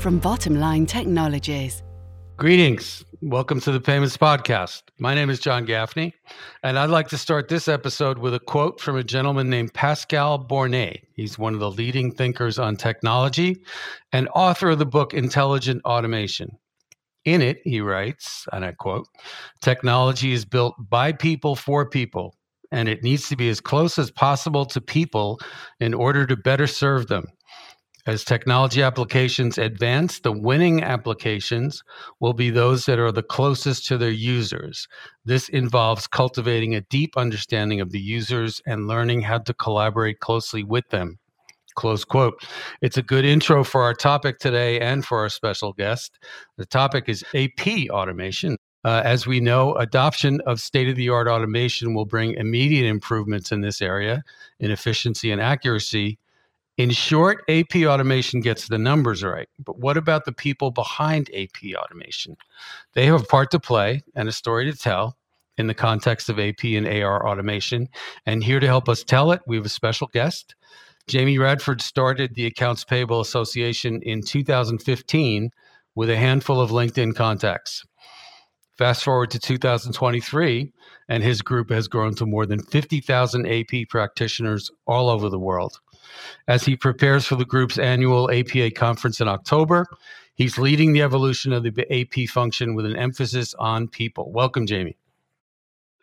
[0.00, 1.82] Payments Bottomline Technologies.
[2.38, 3.04] Greetings.
[3.20, 4.84] Welcome to the Payments Podcast.
[4.98, 6.14] My name is John Gaffney,
[6.62, 10.42] and I'd like to start this episode with a quote from a gentleman named Pascal
[10.42, 11.02] Bornet.
[11.16, 13.62] He's one of the leading thinkers on technology
[14.10, 16.56] and author of the book Intelligent Automation.
[17.26, 19.06] In it, he writes, and I quote,
[19.60, 22.38] technology is built by people for people,
[22.72, 25.38] and it needs to be as close as possible to people
[25.78, 27.26] in order to better serve them.
[28.06, 31.82] As technology applications advance, the winning applications
[32.18, 34.88] will be those that are the closest to their users.
[35.24, 40.64] This involves cultivating a deep understanding of the users and learning how to collaborate closely
[40.64, 41.18] with them.
[41.74, 42.42] Close quote.
[42.80, 46.18] It's a good intro for our topic today and for our special guest.
[46.56, 48.56] The topic is AP automation.
[48.82, 53.52] Uh, as we know, adoption of state of the art automation will bring immediate improvements
[53.52, 54.24] in this area
[54.58, 56.18] in efficiency and accuracy
[56.80, 59.50] in short, AP automation gets the numbers right.
[59.58, 62.38] But what about the people behind AP automation?
[62.94, 65.18] They have a part to play and a story to tell
[65.58, 67.86] in the context of AP and AR automation.
[68.24, 70.54] And here to help us tell it, we have a special guest.
[71.06, 75.50] Jamie Radford started the Accounts Payable Association in 2015
[75.96, 77.84] with a handful of LinkedIn contacts.
[78.78, 80.72] Fast forward to 2023,
[81.10, 85.78] and his group has grown to more than 50,000 AP practitioners all over the world.
[86.48, 89.86] As he prepares for the group's annual APA conference in October,
[90.34, 94.32] he's leading the evolution of the AP function with an emphasis on people.
[94.32, 94.96] Welcome, Jamie.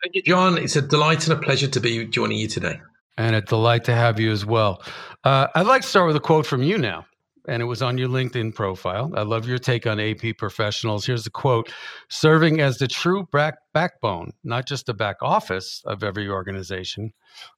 [0.02, 0.58] Thank you, John.
[0.58, 2.80] It's a delight and a pleasure to be joining you today.
[3.16, 4.82] And a delight to have you as well.
[5.24, 7.04] Uh, I'd like to start with a quote from you now
[7.48, 9.10] and it was on your LinkedIn profile.
[9.14, 11.06] I love your take on AP professionals.
[11.06, 11.72] Here's a quote
[12.08, 17.12] serving as the true back, backbone, not just the back office of every organization.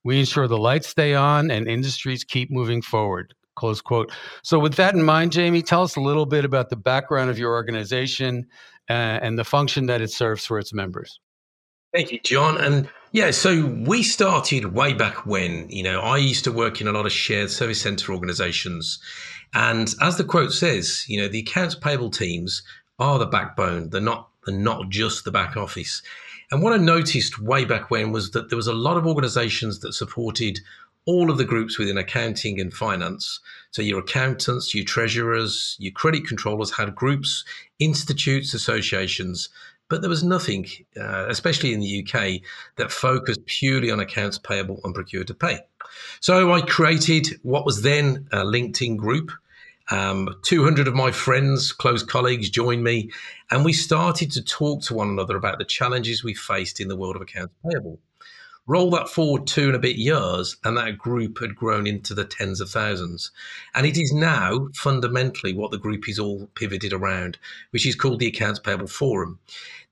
[0.05, 3.35] We ensure the lights stay on and industries keep moving forward.
[3.57, 4.13] Close quote.
[4.43, 7.39] So, with that in mind, Jamie, tell us a little bit about the background of
[7.39, 8.47] your organization
[8.89, 11.21] uh, and the function that it serves for its members.
[11.93, 12.57] Thank you, John.
[12.59, 15.69] And yeah, so we started way back when.
[15.69, 19.01] You know, I used to work in a lot of shared service center organizations
[19.55, 22.63] and as the quote says, you know, the accounts payable teams
[22.99, 23.91] are the backbone.
[23.91, 26.03] They're not they're not just the back office.
[26.51, 29.81] And what I noticed way back when was that there was a lot of organizations
[29.81, 30.61] that supported
[31.05, 33.41] all of the groups within accounting and finance.
[33.71, 37.45] So your accountants, your treasurers, your credit controllers had groups,
[37.79, 39.49] institutes, associations,
[39.91, 40.67] but there was nothing,
[40.99, 42.41] uh, especially in the UK,
[42.77, 45.59] that focused purely on accounts payable and procure to pay.
[46.21, 49.31] So I created what was then a LinkedIn group.
[49.91, 53.11] Um, 200 of my friends, close colleagues joined me,
[53.51, 56.97] and we started to talk to one another about the challenges we faced in the
[56.97, 57.99] world of accounts payable.
[58.71, 62.25] Roll that forward two and a bit years, and that group had grown into the
[62.25, 63.33] tens of thousands.
[63.75, 67.37] And it is now fundamentally what the group is all pivoted around,
[67.71, 69.41] which is called the Accounts Payable Forum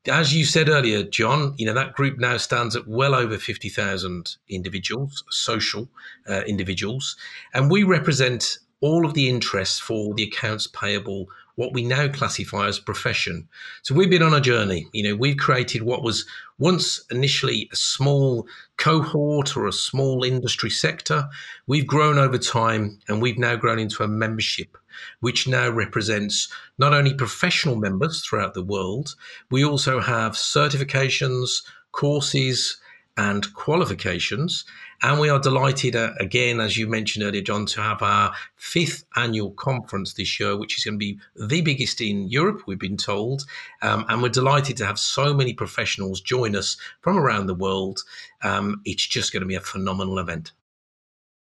[0.07, 3.69] as you said earlier, John, you know that group now stands at well over fifty
[3.69, 5.89] thousand individuals, social
[6.29, 7.17] uh, individuals,
[7.53, 12.69] and we represent all of the interests for the accounts payable what we now classify
[12.69, 13.49] as profession.
[13.83, 14.87] So we've been on a journey.
[14.93, 16.25] You know, we've created what was
[16.57, 18.47] once initially a small
[18.77, 21.29] cohort or a small industry sector.
[21.67, 24.79] We've grown over time and we've now grown into a membership,
[25.19, 26.49] which now represents
[26.79, 29.17] not only professional members throughout the world,
[29.51, 32.79] we also have certifications, courses,
[33.19, 34.65] and qualifications.
[35.03, 39.05] And we are delighted, uh, again, as you mentioned earlier, John, to have our fifth
[39.17, 42.97] annual conference this year, which is going to be the biggest in Europe, we've been
[42.97, 43.45] told.
[43.83, 48.05] Um, and we're delighted to have so many professionals join us from around the world.
[48.43, 50.53] Um, it's just going to be a phenomenal event.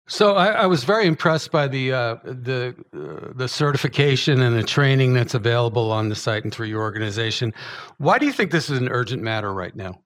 [0.08, 4.64] So I, I, was very impressed by the uh, the uh, the certification and the
[4.64, 7.54] training that's available on the site and through your organization.
[7.98, 10.02] Why do you think this is an urgent matter right now?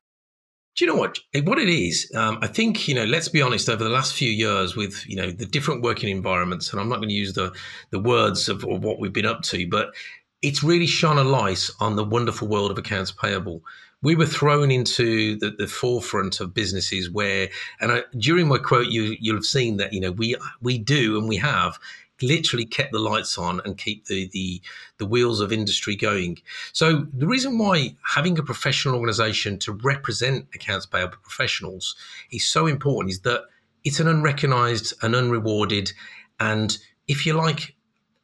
[0.75, 1.19] Do you know what?
[1.44, 3.06] What it is, um, I think you know.
[3.06, 3.69] Let's be honest.
[3.69, 6.98] Over the last few years, with you know the different working environments, and I'm not
[6.98, 7.54] going to use the
[7.92, 9.94] the words of, of what we've been up to, but
[10.42, 13.63] it's really shone a light on the wonderful world of accounts payable.
[14.01, 17.50] We were thrown into the, the forefront of businesses where,
[17.80, 21.18] and I, during my quote, you you'll have seen that you know we we do
[21.18, 21.80] and we have
[22.21, 24.62] literally kept the lights on and keep the, the,
[24.97, 26.38] the wheels of industry going.
[26.73, 31.95] So the reason why having a professional organization to represent accounts payable professionals
[32.31, 33.44] is so important is that
[33.83, 35.91] it's an unrecognized and unrewarded
[36.39, 36.77] and
[37.07, 37.75] if you like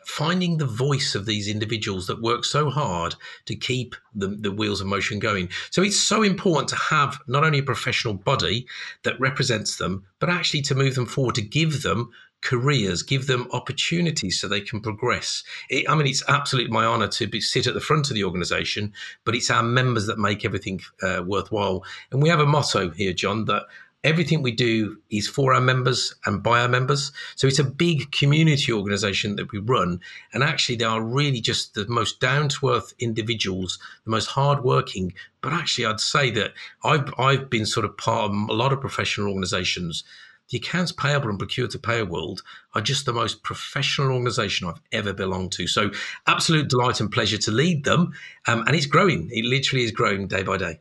[0.06, 3.16] finding the voice of these individuals that work so hard
[3.46, 5.48] to keep the, the wheels of motion going.
[5.70, 8.66] So it's so important to have not only a professional body
[9.04, 12.12] that represents them, but actually to move them forward, to give them
[12.42, 15.44] careers, give them opportunities so they can progress.
[15.70, 18.24] It, I mean, it's absolutely my honor to be, sit at the front of the
[18.24, 18.94] organization,
[19.24, 21.84] but it's our members that make everything uh, worthwhile.
[22.12, 23.64] And we have a motto here, John, that
[24.04, 27.12] everything we do is for our members and by our members.
[27.36, 30.00] So it's a big community organization that we run.
[30.34, 35.14] And actually, they are really just the most down to earth individuals, the most hardworking.
[35.42, 36.54] But actually, I'd say that
[36.84, 40.04] I've, I've been sort of part of a lot of professional organizations.
[40.52, 42.44] The accounts payable and procure to pay world
[42.76, 45.68] are just the most professional organization I've ever belonged to.
[45.68, 45.92] So,
[46.28, 48.14] absolute delight and pleasure to lead them.
[48.48, 49.30] Um, and it's growing.
[49.32, 50.80] It literally is growing day by day.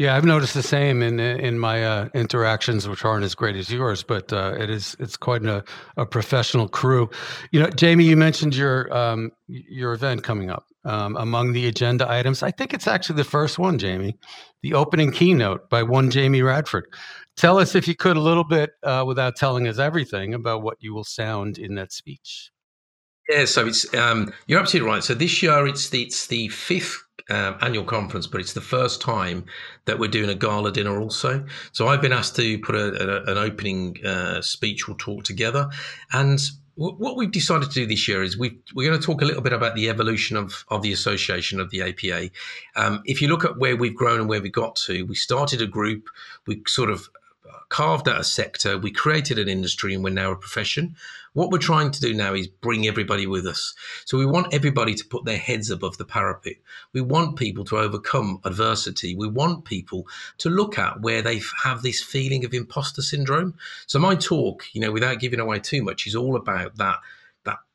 [0.00, 3.70] Yeah, I've noticed the same in in my uh, interactions, which aren't as great as
[3.70, 5.62] yours, but uh, it is it's quite a,
[5.98, 7.10] a professional crew.
[7.50, 10.64] You know, Jamie, you mentioned your um, your event coming up.
[10.86, 14.16] Um, among the agenda items, I think it's actually the first one, Jamie,
[14.62, 16.86] the opening keynote by one Jamie Radford.
[17.40, 20.76] Tell us, if you could, a little bit uh, without telling us everything about what
[20.80, 22.50] you will sound in that speech.
[23.30, 25.02] Yeah, so it's um, you're absolutely right.
[25.02, 29.00] So this year it's the it's the fifth um, annual conference, but it's the first
[29.00, 29.46] time
[29.86, 31.46] that we're doing a gala dinner also.
[31.72, 35.70] So I've been asked to put a, a, an opening uh, speech or talk together.
[36.12, 36.38] And
[36.76, 39.24] w- what we've decided to do this year is we we're going to talk a
[39.24, 42.28] little bit about the evolution of, of the association of the APA.
[42.76, 45.62] Um, if you look at where we've grown and where we got to, we started
[45.62, 46.10] a group,
[46.46, 47.08] we sort of
[47.68, 50.96] carved out a sector, we created an industry, and we're now a profession.
[51.32, 53.74] What we're trying to do now is bring everybody with us.
[54.04, 56.56] So we want everybody to put their heads above the parapet.
[56.92, 59.14] We want people to overcome adversity.
[59.14, 60.08] We want people
[60.38, 63.54] to look at where they have this feeling of imposter syndrome.
[63.86, 66.98] So my talk, you know, without giving away too much, is all about that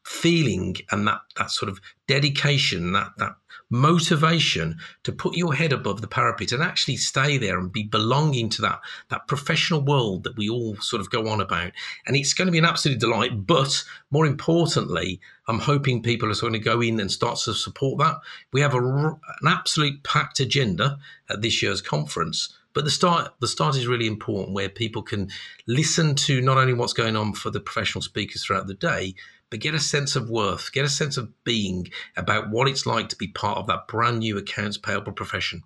[0.05, 3.35] feeling and that that sort of dedication, that that
[3.71, 8.47] motivation to put your head above the parapet and actually stay there and be belonging
[8.47, 8.79] to that
[9.09, 11.71] that professional world that we all sort of go on about.
[12.05, 16.35] And it's going to be an absolute delight but more importantly i'm hoping people are
[16.35, 18.17] going to go in and start to support that.
[18.53, 20.99] We have a, an absolute packed agenda
[21.29, 25.31] at this year's conference but the start the start is really important where people can
[25.65, 29.15] listen to not only what's going on for the professional speakers throughout the day
[29.49, 31.87] but get a sense of worth, get a sense of being
[32.17, 35.61] about what it's like to be part of that brand new accounts payable profession.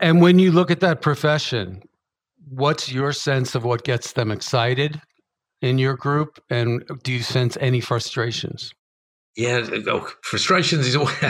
[0.00, 1.82] And when you look at that profession,
[2.48, 5.00] what's your sense of what gets them excited
[5.60, 6.42] in your group?
[6.50, 8.72] And do you sense any frustrations?
[9.36, 11.14] Yeah, oh, frustrations is always,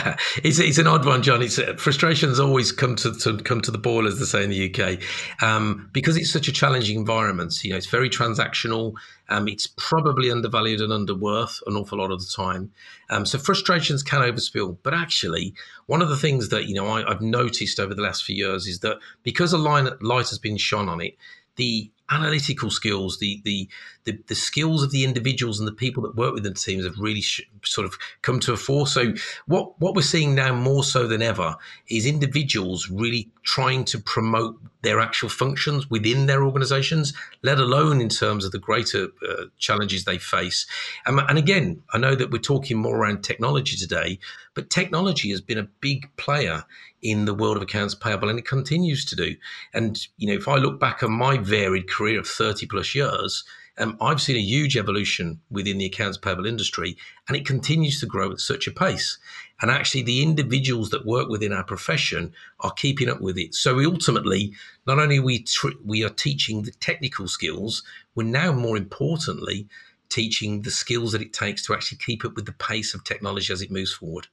[0.42, 1.42] it's, it's an odd one, John.
[1.42, 4.48] It's uh, frustrations always come to, to come to the ball, as they say in
[4.48, 5.02] the UK,
[5.42, 7.62] um, because it's such a challenging environment.
[7.62, 8.94] You know, it's very transactional.
[9.28, 12.72] Um, it's probably undervalued and underworth an awful lot of the time.
[13.10, 14.78] Um, so frustrations can overspill.
[14.82, 15.52] But actually,
[15.84, 18.66] one of the things that you know I, have noticed over the last few years
[18.66, 21.14] is that because a line, light has been shone on it,
[21.56, 23.68] the analytical skills, the, the
[24.08, 26.98] the the skills of the individuals and the people that work within the teams have
[26.98, 28.86] really sh- sort of come to a fore.
[28.86, 29.14] So
[29.46, 31.56] what what we're seeing now more so than ever
[31.88, 37.12] is individuals really trying to promote their actual functions within their organizations,
[37.42, 40.66] let alone in terms of the greater uh, challenges they face.
[41.06, 44.18] Um, and again, I know that we're talking more around technology today,
[44.54, 46.64] but technology has been a big player
[47.02, 49.36] in the world of accounts payable and it continues to do.
[49.74, 53.44] And, you know, if I look back on my varied career of 30 plus years,
[53.78, 58.06] um, I've seen a huge evolution within the accounts payable industry, and it continues to
[58.06, 59.18] grow at such a pace.
[59.60, 63.54] And actually, the individuals that work within our profession are keeping up with it.
[63.54, 64.54] So we ultimately,
[64.86, 67.82] not only we tr- we are teaching the technical skills,
[68.14, 69.68] we're now more importantly
[70.08, 73.52] teaching the skills that it takes to actually keep up with the pace of technology
[73.52, 74.28] as it moves forward.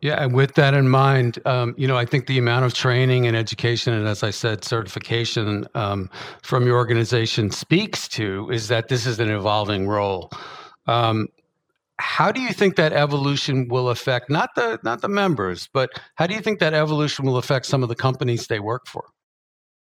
[0.00, 3.26] Yeah, and with that in mind, um, you know, I think the amount of training
[3.26, 6.08] and education, and as I said, certification um,
[6.42, 10.30] from your organization speaks to is that this is an evolving role.
[10.86, 11.26] Um,
[11.98, 16.28] how do you think that evolution will affect not the not the members, but how
[16.28, 19.04] do you think that evolution will affect some of the companies they work for?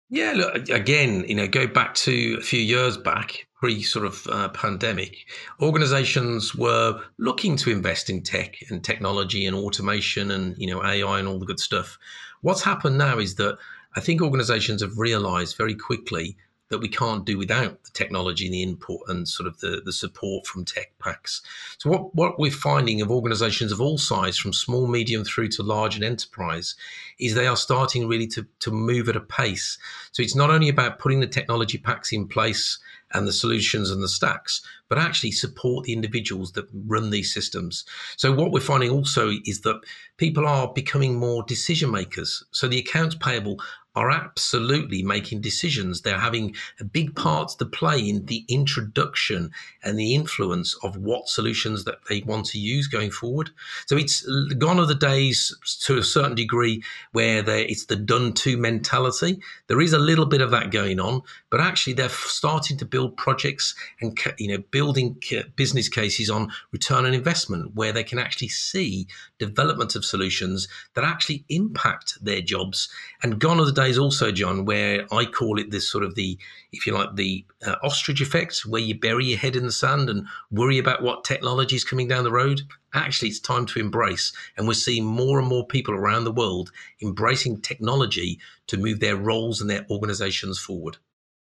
[0.10, 4.28] Yeah, look, again, you know, go back to a few years back, pre sort of
[4.28, 5.26] uh, pandemic,
[5.62, 11.18] organizations were looking to invest in tech and technology and automation and, you know, AI
[11.18, 11.98] and all the good stuff.
[12.42, 13.58] What's happened now is that
[13.96, 16.36] I think organizations have realized very quickly
[16.70, 19.94] that we can't do without the technology and the input and sort of the, the
[19.94, 21.42] support from tech packs.
[21.78, 25.64] So what, what we're finding of organizations of all size, from small, medium through to
[25.64, 26.76] large and enterprise,
[27.20, 29.78] is they are starting really to, to move at a pace.
[30.14, 32.80] So it's not only about putting the technology packs in place
[33.14, 37.86] and the solutions and the stacks, but actually support the individuals that run these systems.
[38.18, 39.82] So what we're finding also is that
[40.18, 42.44] people are becoming more decision makers.
[42.52, 43.60] So the accounts payable
[43.96, 46.02] are absolutely making decisions.
[46.02, 49.52] They're having a big part to play in the introduction
[49.84, 53.52] and the influence of what solutions that they want to use going forward.
[53.86, 54.26] So it's
[54.58, 59.40] gone are the days to a certain degree where it's the done to mentality.
[59.68, 61.22] There is a little bit of that going on,
[61.52, 65.22] but actually they're starting to build projects and you know building
[65.56, 69.08] business cases on return on investment where they can actually see
[69.38, 72.90] development of solutions that actually impact their jobs.
[73.22, 76.38] And gone are the days also, John, where I call it this sort of the,
[76.72, 80.10] if you like, the uh, ostrich effect, where you bury your head in the sand
[80.10, 82.62] and worry about what technology is coming down the road.
[82.94, 84.34] Actually, it's time to embrace.
[84.58, 86.72] And we're seeing more and more people around the world
[87.02, 90.98] embracing technology to move their roles and their organizations forward.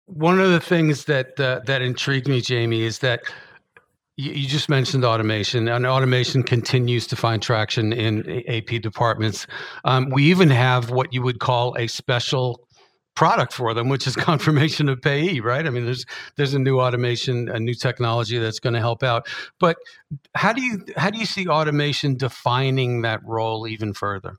[0.06, 3.22] One of the things that uh, that intrigued me, Jamie, is that
[4.20, 9.46] you just mentioned automation, and automation continues to find traction in AP departments.
[9.84, 12.66] Um, we even have what you would call a special
[13.16, 15.66] product for them, which is confirmation of payee, right?
[15.66, 16.04] I mean, there's
[16.36, 19.28] there's a new automation, a new technology that's going to help out.
[19.58, 19.76] But
[20.34, 24.36] how do you how do you see automation defining that role even further?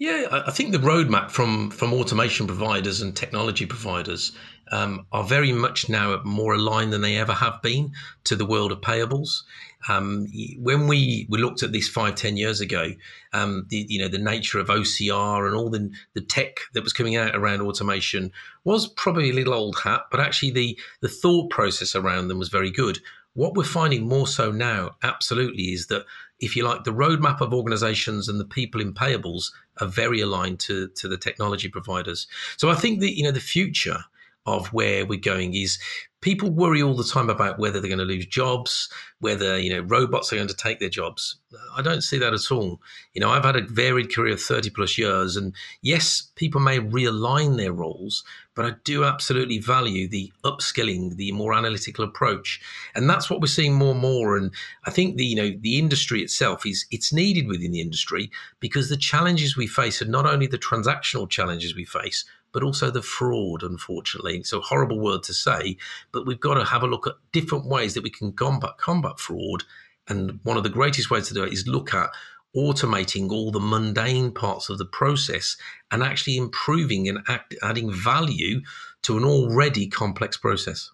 [0.00, 4.32] Yeah, I think the roadmap from from automation providers and technology providers
[4.72, 7.92] um, are very much now more aligned than they ever have been
[8.24, 9.42] to the world of payables.
[9.90, 10.26] Um,
[10.58, 12.94] when we, we looked at this five ten years ago,
[13.34, 16.94] um, the you know the nature of OCR and all the the tech that was
[16.94, 18.32] coming out around automation
[18.64, 22.48] was probably a little old hat, but actually the the thought process around them was
[22.48, 23.00] very good.
[23.34, 26.04] What we're finding more so now, absolutely, is that
[26.40, 30.60] if you like, the roadmap of organizations and the people in payables are very aligned
[30.60, 32.26] to, to the technology providers.
[32.56, 34.04] So I think that, you know, the future
[34.46, 35.78] of where we're going is
[36.20, 38.88] people worry all the time about whether they're going to lose jobs,
[39.20, 41.36] whether you know robots are going to take their jobs.
[41.76, 42.80] I don't see that at all.
[43.14, 46.78] You know, I've had a varied career of 30 plus years and yes, people may
[46.78, 48.22] realign their roles,
[48.54, 52.60] but I do absolutely value the upskilling, the more analytical approach.
[52.94, 54.52] And that's what we're seeing more and more and
[54.84, 58.88] I think the you know the industry itself is it's needed within the industry because
[58.88, 63.02] the challenges we face are not only the transactional challenges we face, but also the
[63.02, 64.42] fraud, unfortunately.
[64.52, 65.76] A horrible word to say,
[66.12, 69.18] but we've got to have a look at different ways that we can combat, combat
[69.18, 69.64] fraud.
[70.08, 72.10] And one of the greatest ways to do it is look at
[72.56, 75.56] automating all the mundane parts of the process
[75.90, 78.60] and actually improving and act, adding value
[79.02, 80.90] to an already complex process.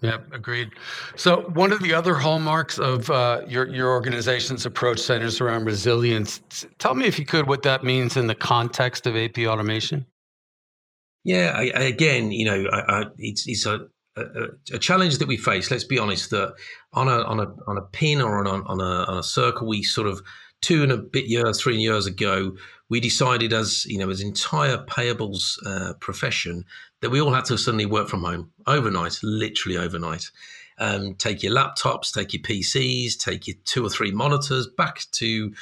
[0.00, 0.70] Yeah, agreed.
[1.16, 6.40] So one of the other hallmarks of uh, your your organization's approach centers around resilience.
[6.78, 10.06] Tell me, if you could, what that means in the context of AP automation.
[11.28, 13.80] Yeah, I, I, again, you know, I, it's, it's a,
[14.16, 14.22] a,
[14.72, 15.70] a, challenge that we face.
[15.70, 16.54] Let's be honest that
[16.94, 19.68] on a on a on a pin or on a, on a on a circle,
[19.68, 20.22] we sort of
[20.62, 22.56] two and a bit years, three years ago,
[22.88, 26.64] we decided as you know as entire payables uh, profession
[27.02, 30.30] that we all had to suddenly work from home overnight, literally overnight.
[30.78, 35.52] Um, take your laptops, take your PCs, take your two or three monitors back to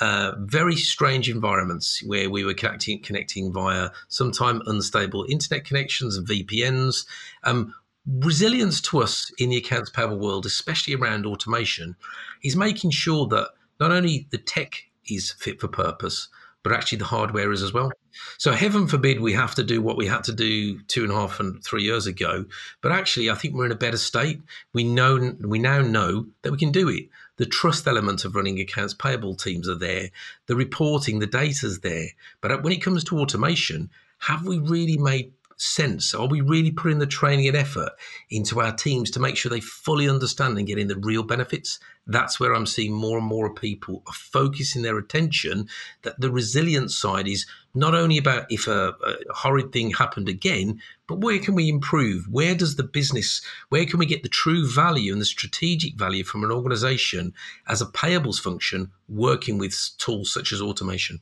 [0.00, 6.26] uh, very strange environments where we were connecting, connecting via sometimes unstable internet connections and
[6.26, 7.06] VPNs.
[7.44, 7.74] Um,
[8.06, 11.96] resilience to us in the accounts payable world, especially around automation,
[12.44, 13.50] is making sure that
[13.80, 16.28] not only the tech is fit for purpose,
[16.62, 17.92] but actually the hardware is as well.
[18.38, 21.14] So heaven forbid we have to do what we had to do two and a
[21.14, 22.44] half and three years ago.
[22.80, 24.40] But actually, I think we're in a better state.
[24.72, 27.08] We know we now know that we can do it.
[27.36, 30.10] The trust element of running accounts payable teams are there.
[30.46, 32.08] The reporting, the data's there.
[32.40, 33.90] But when it comes to automation,
[34.20, 36.14] have we really made sense?
[36.14, 37.90] Are we really putting the training and effort
[38.30, 41.78] into our teams to make sure they fully understand and getting the real benefits?
[42.06, 45.68] That's where I'm seeing more and more people are focusing their attention
[46.02, 50.80] that the resilience side is not only about if a, a horrid thing happened again,
[51.08, 52.26] but where can we improve?
[52.30, 56.24] Where does the business, where can we get the true value and the strategic value
[56.24, 57.34] from an organization
[57.68, 61.20] as a payables function working with tools such as automation?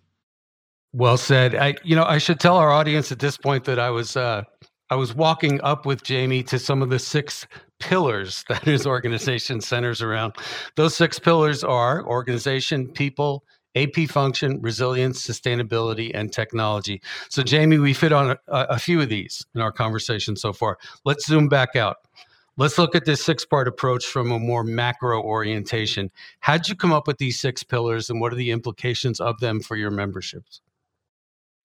[0.96, 1.56] Well said.
[1.56, 4.44] I, you know, I should tell our audience at this point that I was, uh,
[4.90, 7.48] I was walking up with Jamie to some of the six
[7.80, 10.34] pillars that his organization centers around.
[10.76, 13.42] Those six pillars are organization, people,
[13.74, 17.02] AP function, resilience, sustainability, and technology.
[17.28, 20.78] So, Jamie, we fit on a, a few of these in our conversation so far.
[21.04, 21.96] Let's zoom back out.
[22.56, 26.12] Let's look at this six part approach from a more macro orientation.
[26.38, 29.58] How'd you come up with these six pillars and what are the implications of them
[29.58, 30.60] for your memberships?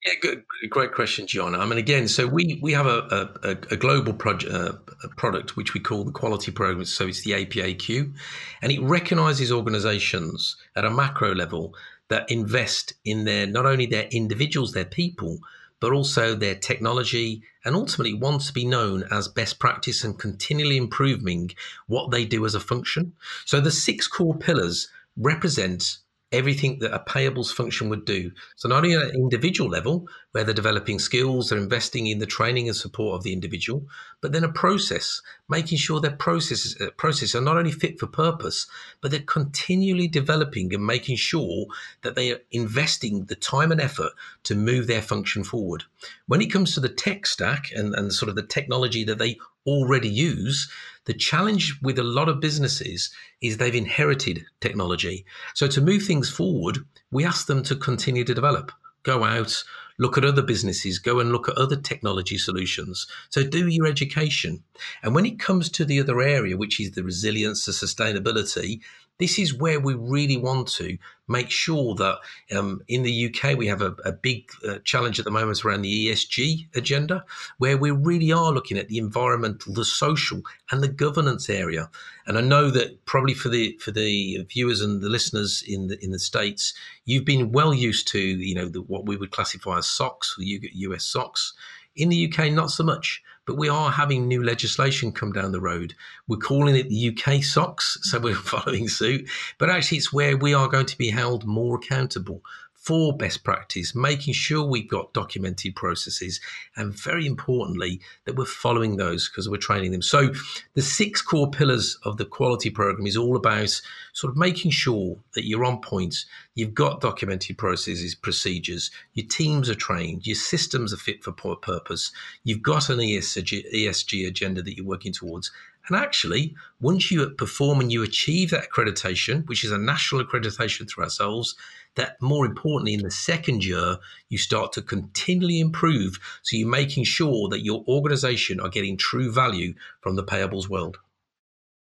[0.04, 1.54] Yeah, good, great question, John.
[1.54, 4.72] I mean, again, so we we have a a, a global project uh,
[5.16, 6.86] product which we call the Quality Program.
[6.86, 8.14] So it's the APAQ,
[8.62, 11.74] and it recognises organisations at a macro level
[12.08, 15.38] that invest in their not only their individuals, their people,
[15.80, 20.78] but also their technology, and ultimately wants to be known as best practice and continually
[20.78, 21.50] improving
[21.88, 23.12] what they do as a function.
[23.44, 24.88] So the six core pillars
[25.18, 25.98] represent
[26.32, 28.30] everything that a payables function would do.
[28.56, 32.26] So not only at an individual level, where they're developing skills, they're investing in the
[32.26, 33.86] training and support of the individual,
[34.20, 38.06] but then a process, making sure their processes, uh, processes are not only fit for
[38.06, 38.68] purpose,
[39.00, 41.66] but they're continually developing and making sure
[42.02, 44.12] that they are investing the time and effort
[44.44, 45.84] to move their function forward.
[46.26, 49.38] When it comes to the tech stack and, and sort of the technology that they
[49.66, 50.70] already use,
[51.04, 55.24] the challenge with a lot of businesses is they've inherited technology.
[55.54, 56.78] So to move things forward,
[57.10, 59.64] we ask them to continue to develop, go out,
[59.98, 63.06] look at other businesses, go and look at other technology solutions.
[63.28, 64.62] So do your education.
[65.02, 68.80] And when it comes to the other area, which is the resilience, the sustainability,
[69.20, 70.98] this is where we really want to
[71.28, 72.18] make sure that
[72.56, 75.82] um, in the UK we have a, a big uh, challenge at the moment around
[75.82, 77.24] the ESG agenda,
[77.58, 80.40] where we really are looking at the environmental, the social,
[80.72, 81.88] and the governance area.
[82.26, 86.02] And I know that probably for the for the viewers and the listeners in the
[86.02, 86.74] in the states,
[87.04, 90.60] you've been well used to you know the, what we would classify as SOX, the
[90.72, 91.52] US SOX.
[91.96, 95.60] In the UK, not so much, but we are having new legislation come down the
[95.60, 95.92] road.
[96.28, 99.28] We're calling it the UK SOX, so we're following suit,
[99.58, 102.44] but actually, it's where we are going to be held more accountable
[102.80, 106.40] for best practice, making sure we've got documented processes,
[106.76, 110.00] and very importantly, that we're following those because we're training them.
[110.00, 110.30] So,
[110.72, 113.80] the six core pillars of the quality program is all about
[114.14, 119.68] sort of making sure that you're on point, you've got documented processes, procedures, your teams
[119.68, 122.12] are trained, your systems are fit for purpose,
[122.44, 125.52] you've got an ESG, ESG agenda that you're working towards,
[125.88, 130.88] and actually, once you perform and you achieve that accreditation, which is a national accreditation
[130.88, 131.56] through ourselves,
[131.96, 133.96] that more importantly, in the second year,
[134.28, 136.18] you start to continually improve.
[136.42, 140.98] So you're making sure that your organization are getting true value from the payables world.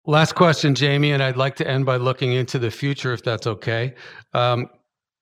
[0.05, 3.45] Last question, Jamie, and I'd like to end by looking into the future, if that's
[3.45, 3.93] okay.
[4.33, 4.67] Um,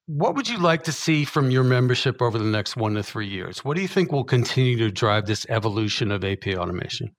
[0.05, 3.27] what would you like to see from your membership over the next one to three
[3.27, 3.63] years?
[3.65, 7.13] What do you think will continue to drive this evolution of AP automation?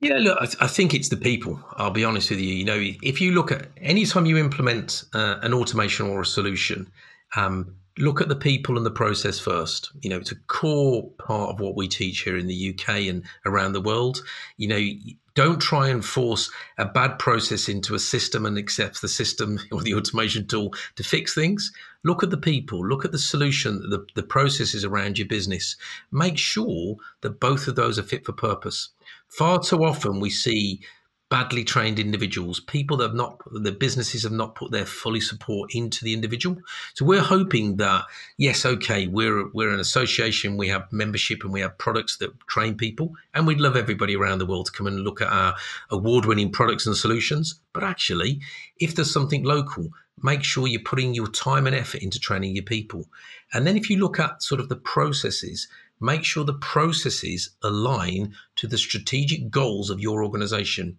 [0.00, 1.58] Yeah, look, I, I, think it's the people.
[1.76, 2.54] I'll be honest with you.
[2.54, 6.26] You know, if you look at any time you implement uh, an automation or a
[6.26, 6.90] solution,
[7.34, 9.90] um, look at the people and the process first.
[10.02, 13.24] You know, it's a core part of what we teach here in the UK and
[13.46, 14.20] around the world.
[14.58, 14.86] You know,
[15.36, 19.82] don't try and force a bad process into a system and accept the system or
[19.82, 21.72] the automation tool to fix things.
[22.02, 25.76] Look at the people, look at the solution, the, the processes around your business.
[26.10, 28.88] Make sure that both of those are fit for purpose.
[29.28, 30.80] Far too often we see
[31.28, 35.74] badly trained individuals, people that have not, the businesses have not put their fully support
[35.74, 36.56] into the individual.
[36.94, 38.04] So we're hoping that,
[38.38, 42.76] yes, okay, we're we're an association, we have membership, and we have products that train
[42.76, 45.56] people, and we'd love everybody around the world to come and look at our
[45.90, 47.60] award-winning products and solutions.
[47.72, 48.40] But actually,
[48.78, 49.88] if there's something local,
[50.22, 53.06] make sure you're putting your time and effort into training your people.
[53.52, 55.68] And then if you look at sort of the processes,
[56.00, 60.98] make sure the processes align to the strategic goals of your organization.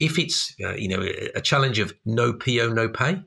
[0.00, 3.22] If it's uh, you know a challenge of no PO no pay,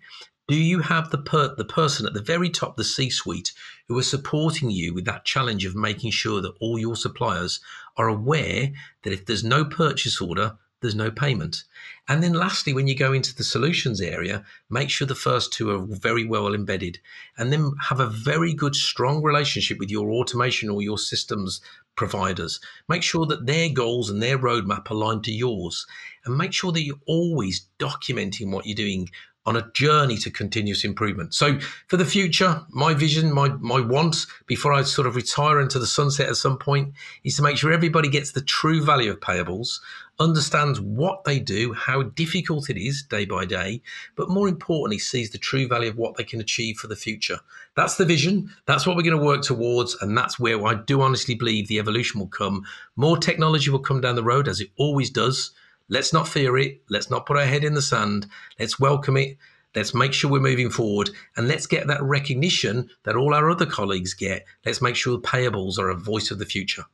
[0.48, 3.54] do you have the per- the person at the very top, the C-suite,
[3.88, 7.60] who are supporting you with that challenge of making sure that all your suppliers
[7.98, 8.72] are aware
[9.04, 11.64] that if there's no purchase order, there's no payment.
[12.08, 15.70] And then lastly, when you go into the solutions area, make sure the first two
[15.70, 17.00] are very well embedded
[17.38, 21.62] and then have a very good, strong relationship with your automation or your systems
[21.96, 22.60] providers.
[22.90, 25.86] Make sure that their goals and their roadmap align to yours
[26.26, 29.10] and make sure that you're always documenting what you're doing
[29.46, 31.34] on a journey to continuous improvement.
[31.34, 35.80] So for the future, my vision, my my want before I sort of retire into
[35.80, 39.20] the sunset at some point is to make sure everybody gets the true value of
[39.20, 39.80] payables,
[40.20, 43.82] understands what they do, how difficult it is day by day,
[44.16, 47.40] but more importantly, sees the true value of what they can achieve for the future.
[47.76, 48.54] That's the vision.
[48.68, 49.96] That's what we're going to work towards.
[50.02, 52.64] And that's where I do honestly believe the evolution will come.
[52.96, 55.52] More technology will come down the road, as it always does.
[55.92, 56.82] Let's not fear it.
[56.90, 58.26] Let's not put our head in the sand.
[58.58, 59.38] Let's welcome it.
[59.76, 63.66] Let's make sure we're moving forward and let's get that recognition that all our other
[63.66, 64.46] colleagues get.
[64.66, 66.86] Let's make sure payables are a voice of the future.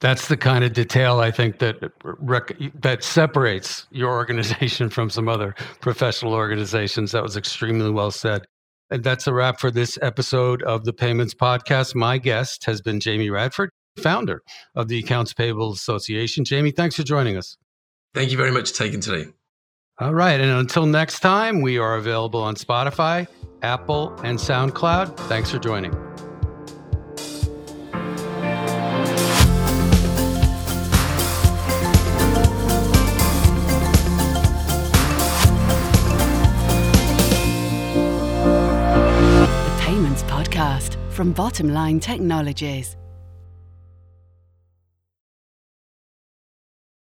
[0.00, 5.28] That's the kind of detail I think that rec- that separates your organization from some
[5.28, 7.10] other professional organizations.
[7.10, 8.44] That was extremely well said.
[8.90, 11.96] And that's a wrap for this episode of the Payments Podcast.
[11.96, 14.42] My guest has been Jamie Radford, founder
[14.76, 16.44] of the Accounts Payable Association.
[16.44, 17.56] Jamie, thanks for joining us.
[18.14, 19.30] Thank you very much for taking today.
[20.00, 20.40] All right.
[20.40, 23.26] And until next time, we are available on Spotify,
[23.62, 25.16] Apple, and SoundCloud.
[25.28, 25.90] Thanks for joining.
[39.50, 42.96] The Payments Podcast from Bottomline Technologies.